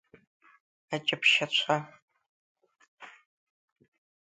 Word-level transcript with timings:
Аҷаԥшьацәа… 0.95 1.77